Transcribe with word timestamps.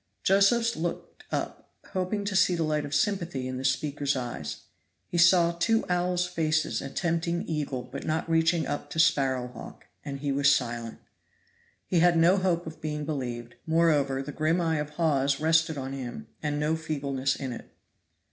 Josephs 0.23 0.75
looked 0.75 1.25
up, 1.31 1.69
hoping 1.91 2.25
to 2.25 2.35
see 2.35 2.55
the 2.55 2.63
light 2.63 2.85
of 2.85 2.95
sympathy 2.95 3.47
in 3.47 3.57
this 3.59 3.69
speaker's 3.69 4.15
eyes. 4.15 4.61
He 5.07 5.19
saw 5.19 5.51
two 5.51 5.85
owls' 5.89 6.25
faces 6.25 6.81
attempting 6.81 7.47
eagle 7.47 7.83
but 7.83 8.03
not 8.03 8.27
reaching 8.27 8.65
up 8.65 8.89
to 8.89 8.99
sparrow 8.99 9.49
hawk, 9.49 9.85
and 10.03 10.17
he 10.17 10.31
was 10.31 10.49
silent. 10.51 10.97
He 11.85 11.99
had 11.99 12.17
no 12.17 12.37
hope 12.37 12.65
of 12.65 12.81
being 12.81 13.05
believed; 13.05 13.53
moreover, 13.67 14.23
the 14.23 14.31
grim 14.31 14.59
eye 14.59 14.77
of 14.77 14.89
Hawes 14.89 15.39
rested 15.39 15.77
on 15.77 15.93
him, 15.93 16.25
and 16.41 16.59
no 16.59 16.75
feebleness 16.75 17.35
in 17.35 17.53
it. 17.53 17.69